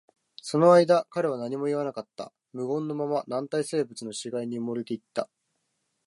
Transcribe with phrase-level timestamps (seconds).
[0.41, 2.33] その間、彼は何も言わなかった。
[2.53, 5.29] 無言のまま、軟体生物の死骸に埋もれていった。